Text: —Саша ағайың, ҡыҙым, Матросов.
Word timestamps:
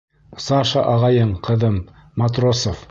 —Саша 0.45 0.83
ағайың, 0.93 1.37
ҡыҙым, 1.49 1.81
Матросов. 2.25 2.77